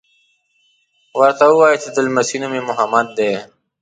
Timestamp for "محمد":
2.69-3.07